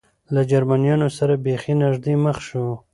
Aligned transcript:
له 0.33 0.41
جرمنیانو 0.51 1.07
سره 1.17 1.33
بېخي 1.45 1.73
نږدې 1.83 2.13
مخ 2.23 2.37
شو. 2.47 2.65